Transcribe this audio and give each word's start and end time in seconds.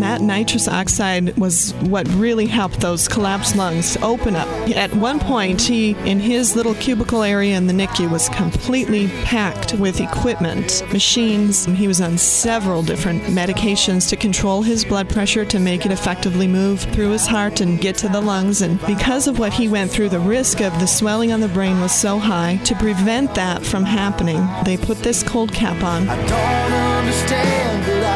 That 0.00 0.20
nitrous 0.20 0.66
oxide 0.66 1.36
was 1.38 1.72
what 1.82 2.08
really 2.14 2.46
helped 2.46 2.80
those 2.80 3.06
collapsed 3.06 3.56
lungs 3.56 3.96
open 3.98 4.36
up. 4.36 4.48
At 4.70 4.94
one 4.94 5.20
point, 5.20 5.62
he, 5.62 5.90
in 6.06 6.18
his 6.18 6.56
little 6.56 6.74
cubicle 6.74 7.22
area 7.22 7.56
in 7.56 7.66
the 7.66 7.72
NICU, 7.72 8.10
was 8.10 8.28
completely 8.30 9.08
packed 9.24 9.74
with 9.74 10.00
equipment, 10.00 10.82
machines. 10.92 11.66
He 11.66 11.86
was 11.86 12.00
on 12.00 12.18
several 12.18 12.82
different 12.82 13.22
medications 13.24 14.08
to 14.08 14.16
control 14.16 14.62
his 14.62 14.84
blood 14.84 15.08
pressure 15.08 15.44
to 15.44 15.58
make 15.58 15.86
it 15.86 15.92
effectively 15.92 16.48
move 16.48 16.80
through 16.80 17.10
his 17.10 17.26
heart 17.26 17.60
and 17.60 17.80
get 17.80 17.96
to 17.98 18.08
the 18.08 18.20
lungs. 18.20 18.62
And 18.62 18.80
because 18.86 19.28
of 19.28 19.38
what 19.38 19.52
he 19.52 19.68
went 19.68 19.90
through, 19.90 20.08
the 20.08 20.18
risk 20.18 20.60
of 20.60 20.72
the 20.80 20.86
swelling 20.86 21.32
on 21.32 21.40
the 21.40 21.48
brain 21.48 21.80
was 21.80 21.92
so 21.92 22.18
high. 22.18 22.56
To 22.64 22.74
prevent 22.74 23.34
that 23.34 23.64
from 23.64 23.84
happening, 23.84 24.46
they 24.64 24.76
put 24.76 24.98
this 24.98 25.22
cold 25.22 25.52
cap 25.52 25.82
on. 25.84 26.08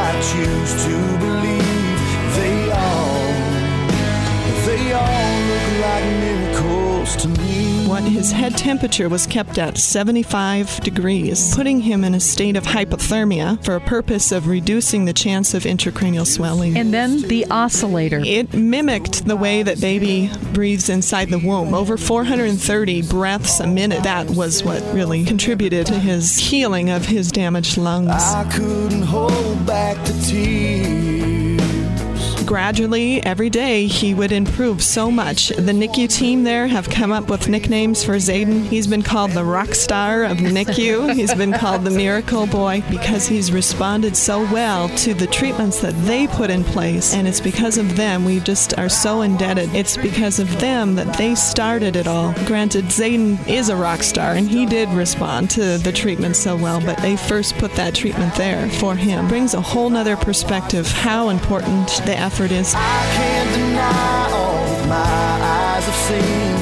I 0.08 0.12
choose 0.20 0.72
to 0.84 0.96
believe 1.18 1.98
they 2.36 2.70
all, 2.70 3.26
they 4.66 4.92
all 4.92 5.36
look 5.50 5.68
like 5.84 6.04
miracles 6.22 7.16
to 7.22 7.28
me. 7.40 7.75
What 7.86 8.02
his 8.02 8.32
head 8.32 8.56
temperature 8.56 9.08
was 9.08 9.28
kept 9.28 9.58
at 9.58 9.78
75 9.78 10.80
degrees, 10.80 11.54
putting 11.54 11.80
him 11.80 12.02
in 12.02 12.14
a 12.14 12.20
state 12.20 12.56
of 12.56 12.64
hypothermia 12.64 13.64
for 13.64 13.76
a 13.76 13.80
purpose 13.80 14.32
of 14.32 14.48
reducing 14.48 15.04
the 15.04 15.12
chance 15.12 15.54
of 15.54 15.62
intracranial 15.62 16.26
swelling. 16.26 16.76
And 16.76 16.92
then 16.92 17.22
the 17.22 17.46
oscillator. 17.48 18.20
It 18.24 18.52
mimicked 18.52 19.26
the 19.26 19.36
way 19.36 19.62
that 19.62 19.80
baby 19.80 20.32
breathes 20.52 20.88
inside 20.88 21.30
the 21.30 21.38
womb. 21.38 21.74
Over 21.74 21.96
430 21.96 23.02
breaths 23.02 23.60
a 23.60 23.68
minute. 23.68 24.02
That 24.02 24.30
was 24.30 24.64
what 24.64 24.82
really 24.92 25.24
contributed 25.24 25.86
to 25.86 25.94
his 25.94 26.38
healing 26.38 26.90
of 26.90 27.06
his 27.06 27.30
damaged 27.30 27.78
lungs. 27.78 28.10
I 28.10 28.50
couldn't 28.52 29.02
hold 29.02 29.64
back 29.64 30.04
the 30.04 30.12
tears. 30.26 30.55
Gradually, 32.47 33.20
every 33.25 33.50
day, 33.50 33.89
he 33.89 34.14
would 34.14 34.30
improve 34.30 34.80
so 34.80 35.11
much. 35.11 35.48
The 35.48 35.72
NICU 35.72 36.08
team 36.08 36.44
there 36.44 36.69
have 36.69 36.88
come 36.88 37.11
up 37.11 37.28
with 37.28 37.48
nicknames 37.48 38.04
for 38.04 38.15
Zaiden. 38.19 38.62
He's 38.62 38.87
been 38.87 39.03
called 39.03 39.32
the 39.32 39.44
rock 39.44 39.75
star 39.75 40.22
of 40.22 40.37
NICU. 40.37 41.12
He's 41.12 41.34
been 41.34 41.53
called 41.53 41.82
the 41.82 41.91
miracle 41.91 42.47
boy 42.47 42.84
because 42.88 43.26
he's 43.26 43.50
responded 43.50 44.16
so 44.16 44.43
well 44.53 44.88
to 44.91 45.12
the 45.12 45.26
treatments 45.26 45.81
that 45.81 45.94
they 46.06 46.28
put 46.28 46.50
in 46.50 46.62
place. 46.62 47.15
And 47.15 47.26
it's 47.26 47.41
because 47.41 47.78
of 47.78 47.97
them 47.97 48.25
we 48.25 48.38
just 48.38 48.78
are 48.78 48.88
so 48.88 49.22
indebted. 49.22 49.75
It's 49.75 49.97
because 49.97 50.38
of 50.38 50.60
them 50.60 50.94
that 50.94 51.19
they 51.19 51.34
started 51.34 51.97
it 51.97 52.06
all. 52.06 52.32
Granted, 52.47 52.84
Zaiden 52.84 53.44
is 53.49 53.70
a 53.70 53.76
rock 53.76 54.04
star 54.04 54.34
and 54.34 54.49
he 54.49 54.66
did 54.66 54.88
respond 54.91 55.50
to 55.50 55.78
the 55.78 55.93
treatment 55.93 56.37
so 56.37 56.56
well, 56.56 56.81
but 56.81 56.99
they 56.99 57.16
first 57.16 57.56
put 57.56 57.72
that 57.72 57.97
treatment 57.97 58.37
there 58.37 58.70
for 58.70 58.94
him. 58.94 59.26
Brings 59.26 59.54
a 59.54 59.60
whole 59.60 59.91
nother 59.91 60.16
perspective 60.16 60.87
how 60.87 61.31
important 61.31 61.88
the 62.04 62.16
is. 62.44 62.74
I 62.74 62.78
can't 63.16 63.50
deny 63.54 64.30
all 64.30 64.86
my 64.86 64.94
eyes 64.94 65.84
have 65.84 65.94
seen. 65.94 66.56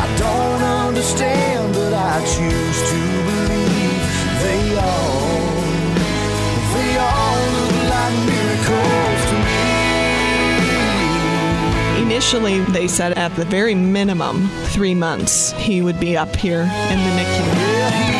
I 0.00 0.06
don't 0.16 0.62
understand, 0.86 1.74
but 1.74 1.92
I 1.92 2.20
choose 2.24 2.80
to 2.90 3.00
believe 3.28 4.00
they 4.42 4.76
all, 4.76 5.20
they 6.74 6.96
all 6.96 7.38
look 7.52 7.76
like 7.92 8.16
miracles 8.32 9.22
to 9.30 9.36
me. 11.98 12.02
Initially, 12.02 12.60
they 12.72 12.88
said 12.88 13.12
at 13.18 13.34
the 13.36 13.44
very 13.44 13.74
minimum, 13.74 14.48
three 14.72 14.94
months, 14.94 15.52
he 15.52 15.82
would 15.82 16.00
be 16.00 16.16
up 16.16 16.34
here 16.34 16.62
in 16.62 16.98
the 16.98 17.10
NICU. 17.18 17.44
Yeah, 17.76 18.19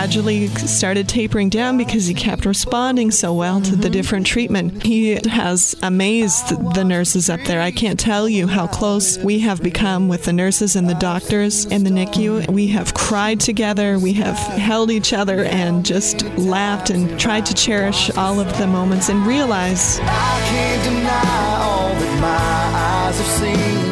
gradually 0.00 0.46
started 0.46 1.06
tapering 1.06 1.50
down 1.50 1.76
because 1.76 2.06
he 2.06 2.14
kept 2.14 2.46
responding 2.46 3.10
so 3.10 3.34
well 3.34 3.60
to 3.60 3.76
the 3.76 3.90
different 3.90 4.26
treatment. 4.26 4.82
He 4.82 5.10
has 5.28 5.76
amazed 5.82 6.48
the 6.74 6.82
nurses 6.82 7.28
up 7.28 7.38
there. 7.44 7.60
I 7.60 7.70
can't 7.70 8.00
tell 8.00 8.26
you 8.26 8.46
how 8.46 8.66
close 8.66 9.18
we 9.18 9.40
have 9.40 9.62
become 9.62 10.08
with 10.08 10.24
the 10.24 10.32
nurses 10.32 10.74
and 10.74 10.88
the 10.88 10.94
doctors 10.94 11.66
in 11.66 11.84
the 11.84 11.90
NICU. 11.90 12.50
We 12.50 12.68
have 12.68 12.94
cried 12.94 13.40
together, 13.40 13.98
we 13.98 14.14
have 14.14 14.38
held 14.38 14.90
each 14.90 15.12
other 15.12 15.44
and 15.44 15.84
just 15.84 16.24
laughed 16.38 16.88
and 16.88 17.20
tried 17.20 17.44
to 17.44 17.54
cherish 17.54 18.10
all 18.16 18.40
of 18.40 18.56
the 18.56 18.66
moments 18.66 19.10
and 19.10 19.26
realize 19.26 20.00
I 20.00 20.40
can't 20.48 20.82
deny 20.82 21.56
all 21.60 21.90
that 21.90 22.20
my 22.22 22.78
eyes 22.78 23.18
have 23.18 23.26
seen. 23.38 23.90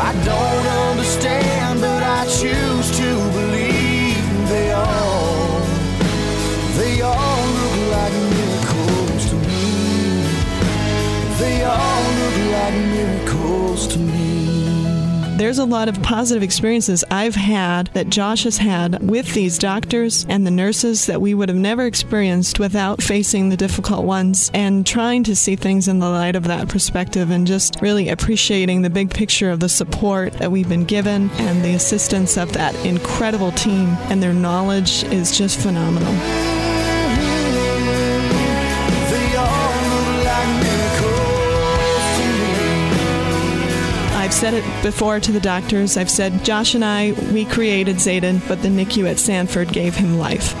I 0.00 0.24
don't 0.24 0.43
miracles 12.80 13.86
to 13.88 13.98
me. 13.98 15.36
there's 15.36 15.58
a 15.58 15.64
lot 15.64 15.88
of 15.88 16.00
positive 16.02 16.42
experiences 16.42 17.04
I've 17.10 17.34
had 17.34 17.88
that 17.88 18.08
Josh 18.08 18.44
has 18.44 18.56
had 18.56 19.02
with 19.02 19.34
these 19.34 19.58
doctors 19.58 20.24
and 20.28 20.46
the 20.46 20.50
nurses 20.50 21.06
that 21.06 21.20
we 21.20 21.34
would 21.34 21.48
have 21.48 21.58
never 21.58 21.86
experienced 21.86 22.60
without 22.60 23.02
facing 23.02 23.48
the 23.48 23.56
difficult 23.56 24.04
ones 24.04 24.50
and 24.54 24.86
trying 24.86 25.24
to 25.24 25.34
see 25.34 25.56
things 25.56 25.88
in 25.88 25.98
the 25.98 26.08
light 26.08 26.36
of 26.36 26.44
that 26.44 26.68
perspective 26.68 27.30
and 27.30 27.46
just 27.46 27.80
really 27.82 28.08
appreciating 28.08 28.82
the 28.82 28.90
big 28.90 29.12
picture 29.12 29.50
of 29.50 29.60
the 29.60 29.68
support 29.68 30.32
that 30.34 30.52
we've 30.52 30.68
been 30.68 30.84
given 30.84 31.28
and 31.32 31.64
the 31.64 31.74
assistance 31.74 32.38
of 32.38 32.52
that 32.52 32.74
incredible 32.86 33.50
team 33.52 33.88
and 34.08 34.22
their 34.22 34.32
knowledge 34.32 35.02
is 35.04 35.36
just 35.36 35.60
phenomenal. 35.60 36.53
Said 44.34 44.54
it 44.54 44.82
before 44.82 45.20
to 45.20 45.30
the 45.32 45.40
doctors. 45.40 45.96
I've 45.96 46.10
said 46.10 46.44
Josh 46.44 46.74
and 46.74 46.84
I, 46.84 47.12
we 47.32 47.44
created 47.44 47.96
Zaiden, 47.96 48.46
but 48.48 48.60
the 48.62 48.68
NICU 48.68 49.08
at 49.08 49.18
Sanford 49.18 49.72
gave 49.72 49.94
him 49.94 50.18
life. 50.18 50.54